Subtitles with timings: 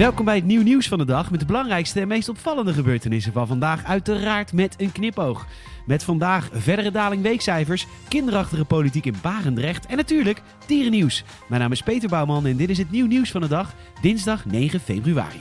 [0.00, 3.32] Welkom bij het nieuw nieuws van de dag met de belangrijkste en meest opvallende gebeurtenissen
[3.32, 3.84] van vandaag.
[3.84, 5.46] Uiteraard met een knipoog.
[5.86, 11.24] Met vandaag verdere daling weekcijfers, kinderachtige politiek in Barendrecht en natuurlijk dierennieuws.
[11.48, 14.44] Mijn naam is Peter Bouwman en dit is het nieuw nieuws van de dag, dinsdag
[14.44, 15.40] 9 februari.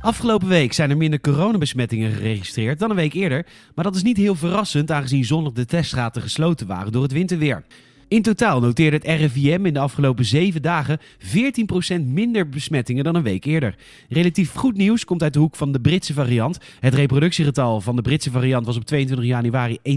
[0.00, 3.46] Afgelopen week zijn er minder coronabesmettingen geregistreerd dan een week eerder.
[3.74, 7.64] Maar dat is niet heel verrassend aangezien zondag de teststraten gesloten waren door het winterweer.
[8.12, 13.22] In totaal noteerde het RIVM in de afgelopen zeven dagen 14% minder besmettingen dan een
[13.22, 13.74] week eerder.
[14.08, 16.58] Relatief goed nieuws komt uit de hoek van de Britse variant.
[16.80, 19.94] Het reproductiegetal van de Britse variant was op 22 januari 1,13,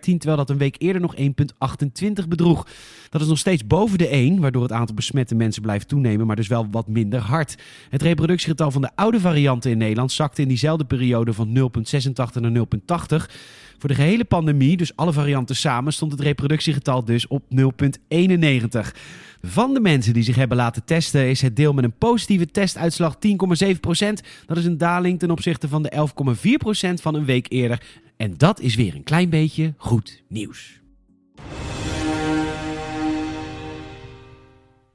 [0.00, 2.66] terwijl dat een week eerder nog 1,28 bedroeg.
[3.10, 6.36] Dat is nog steeds boven de 1, waardoor het aantal besmette mensen blijft toenemen, maar
[6.36, 7.56] dus wel wat minder hard.
[7.88, 12.66] Het reproductiegetal van de oude varianten in Nederland zakte in diezelfde periode van 0,86 naar
[13.20, 13.26] 0,80.
[13.78, 18.90] Voor de gehele pandemie, dus alle varianten samen, stond het reproductiegetal dus op 0,91.
[19.42, 23.14] Van de mensen die zich hebben laten testen is het deel met een positieve testuitslag
[23.14, 23.28] 10,7%.
[24.46, 26.08] Dat is een daling ten opzichte van de
[26.88, 27.82] 11,4% van een week eerder.
[28.16, 30.80] En dat is weer een klein beetje goed nieuws.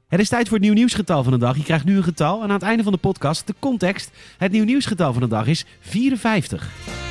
[0.08, 1.56] Het is tijd voor het nieuw nieuwsgetal van de dag.
[1.56, 4.10] Je krijgt nu een getal en aan het einde van de podcast de context.
[4.38, 7.03] Het nieuw nieuwsgetal van de dag is 54.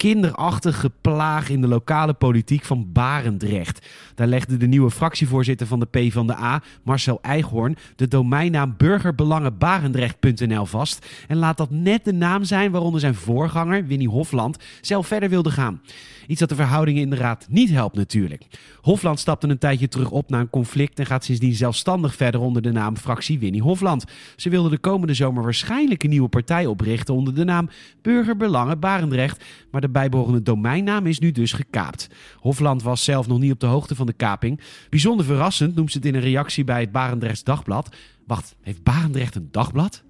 [0.00, 3.86] Kinderachtige plaag in de lokale politiek van Barendrecht.
[4.14, 11.36] Daar legde de nieuwe fractievoorzitter van de PvdA, Marcel Eichhorn, de domeinnaam burgerbelangenbarendrecht.nl vast en
[11.36, 15.80] laat dat net de naam zijn waaronder zijn voorganger, Winnie Hofland, zelf verder wilde gaan.
[16.26, 18.44] Iets dat de verhoudingen in de raad niet helpt natuurlijk.
[18.80, 22.62] Hofland stapte een tijdje terug op na een conflict en gaat sindsdien zelfstandig verder onder
[22.62, 24.04] de naam fractie Winnie Hofland.
[24.36, 27.68] Ze wilde de komende zomer waarschijnlijk een nieuwe partij oprichten onder de naam
[28.02, 32.08] Burgerbelangen Barendrecht, maar de bijbehorende domeinnaam is nu dus gekaapt.
[32.36, 34.60] Hofland was zelf nog niet op de hoogte van de kaping.
[34.90, 37.96] Bijzonder verrassend noemt ze het in een reactie bij het Barendrechts Dagblad.
[38.26, 40.02] Wacht, heeft Barendrecht een dagblad?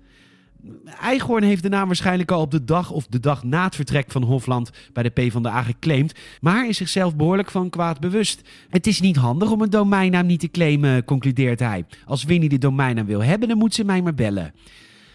[1.00, 4.10] Eichhorn heeft de naam waarschijnlijk al op de dag of de dag na het vertrek
[4.10, 8.48] van Hofland bij de PvdA geclaimd, maar is zichzelf behoorlijk van kwaad bewust.
[8.69, 11.84] Het is niet handig om een domeinnaam niet te claimen, concludeert hij.
[12.04, 14.54] Als Winnie de domeinnaam wil hebben, dan moet ze mij maar bellen.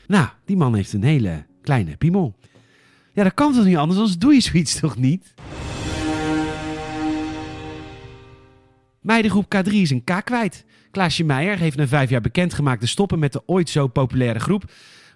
[0.07, 2.35] Nou, die man heeft een hele kleine piemel.
[3.15, 5.33] Ja, dat kan toch niet anders, anders doe je zoiets toch niet?
[9.01, 10.65] Meidengroep K3 is een K kwijt.
[10.91, 14.63] Klaasje Meijer heeft na vijf jaar bekendgemaakt te stoppen met de ooit zo populaire groep.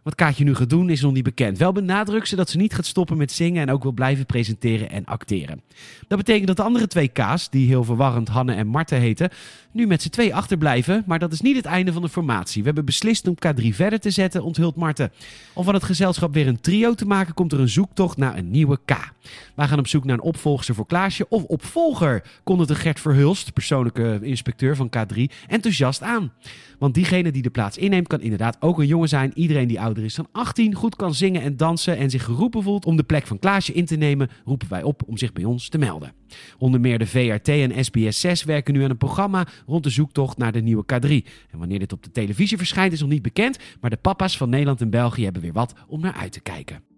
[0.03, 1.57] Wat Kaatje nu gaat doen is nog niet bekend.
[1.57, 4.89] Wel benadrukt ze dat ze niet gaat stoppen met zingen en ook wil blijven presenteren
[4.89, 5.61] en acteren.
[6.07, 9.29] Dat betekent dat de andere twee K's, die heel verwarrend Hanne en Marten heten,
[9.71, 11.03] nu met z'n twee achterblijven.
[11.05, 12.59] Maar dat is niet het einde van de formatie.
[12.59, 15.11] We hebben beslist om K3 verder te zetten, onthult Marten.
[15.53, 18.51] Om van het gezelschap weer een trio te maken, komt er een zoektocht naar een
[18.51, 19.11] nieuwe K.
[19.55, 24.19] Wij gaan op zoek naar een opvolger voor Klaasje of opvolger, kondigde Gert Verhulst, persoonlijke
[24.21, 26.31] inspecteur van K3, enthousiast aan.
[26.79, 29.31] Want diegene die de plaats inneemt kan inderdaad ook een jongen zijn.
[29.35, 32.85] Iedereen die ouder is dan 18, goed kan zingen en dansen en zich geroepen voelt
[32.85, 35.69] om de plek van Klaasje in te nemen, roepen wij op om zich bij ons
[35.69, 36.13] te melden.
[36.57, 40.51] Onder meer de VRT en SBS6 werken nu aan een programma rond de zoektocht naar
[40.51, 41.09] de nieuwe K3.
[41.51, 44.49] En wanneer dit op de televisie verschijnt is nog niet bekend, maar de papa's van
[44.49, 46.88] Nederland en België hebben weer wat om naar uit te kijken.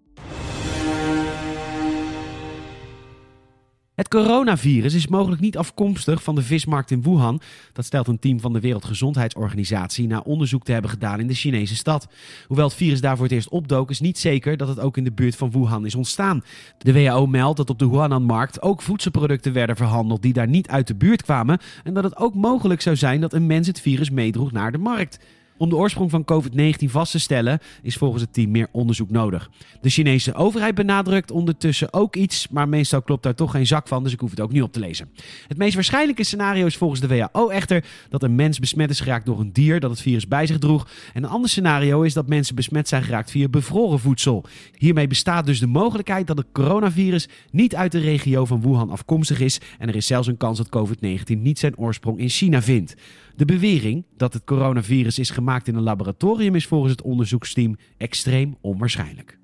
[4.02, 7.40] Het coronavirus is mogelijk niet afkomstig van de vismarkt in Wuhan.
[7.72, 11.76] Dat stelt een team van de Wereldgezondheidsorganisatie na onderzoek te hebben gedaan in de Chinese
[11.76, 12.08] stad.
[12.46, 15.04] Hoewel het virus daar voor het eerst opdook, is niet zeker dat het ook in
[15.04, 16.44] de buurt van Wuhan is ontstaan.
[16.78, 20.86] De WHO meldt dat op de Huanan-markt ook voedselproducten werden verhandeld die daar niet uit
[20.86, 24.10] de buurt kwamen en dat het ook mogelijk zou zijn dat een mens het virus
[24.10, 25.18] meedroeg naar de markt.
[25.62, 29.50] Om de oorsprong van COVID-19 vast te stellen is volgens het team meer onderzoek nodig.
[29.80, 34.02] De Chinese overheid benadrukt ondertussen ook iets, maar meestal klopt daar toch geen zak van,
[34.02, 35.10] dus ik hoef het ook niet op te lezen.
[35.48, 39.26] Het meest waarschijnlijke scenario is volgens de WHO echter dat een mens besmet is geraakt
[39.26, 40.88] door een dier dat het virus bij zich droeg.
[41.14, 44.44] En een ander scenario is dat mensen besmet zijn geraakt via bevroren voedsel.
[44.78, 49.40] Hiermee bestaat dus de mogelijkheid dat het coronavirus niet uit de regio van Wuhan afkomstig
[49.40, 52.94] is en er is zelfs een kans dat COVID-19 niet zijn oorsprong in China vindt.
[53.36, 58.56] De bewering dat het coronavirus is gemaakt in een laboratorium is volgens het onderzoeksteam extreem
[58.60, 59.40] onwaarschijnlijk.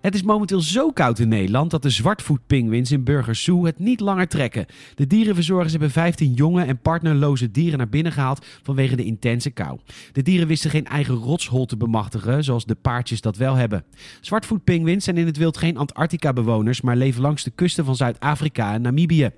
[0.00, 4.00] Het is momenteel zo koud in Nederland dat de zwartvoetpinguïns in Burgers Zoo het niet
[4.00, 4.66] langer trekken.
[4.94, 9.78] De dierenverzorgers hebben 15 jonge en partnerloze dieren naar binnen gehaald vanwege de intense kou.
[10.12, 13.84] De dieren wisten geen eigen rotshol te bemachtigen, zoals de paardjes dat wel hebben.
[14.20, 18.82] Zwartvoetpinguïns zijn in het wild geen Antarctica-bewoners, maar leven langs de kusten van Zuid-Afrika en
[18.82, 19.30] Namibië.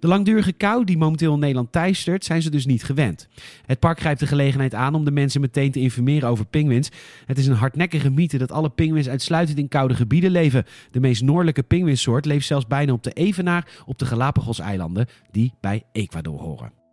[0.00, 3.28] De langdurige kou die momenteel in Nederland teistert, zijn ze dus niet gewend.
[3.66, 6.90] Het park grijpt de gelegenheid aan om de mensen meteen te informeren over pinguïns.
[7.26, 10.64] Het is een hardnekkige mythe dat alle pinguïns uitsluitend in koude gebieden leven.
[10.90, 15.82] De meest noordelijke pinguïnsoort leeft zelfs bijna op de evenaar op de Galapagos-eilanden, die bij
[15.92, 16.85] Ecuador horen.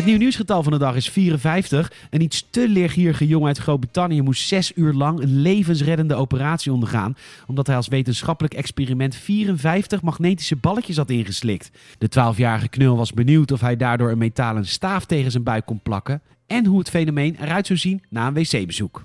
[0.00, 1.92] Het nieuw nieuwsgetal van de dag is 54.
[2.10, 7.16] Een iets te leergierige jongen uit Groot-Brittannië moest zes uur lang een levensreddende operatie ondergaan.
[7.46, 11.70] Omdat hij als wetenschappelijk experiment 54 magnetische balletjes had ingeslikt.
[11.98, 15.80] De 12-jarige knul was benieuwd of hij daardoor een metalen staaf tegen zijn buik kon
[15.82, 16.20] plakken.
[16.46, 19.04] En hoe het fenomeen eruit zou zien na een wc-bezoek.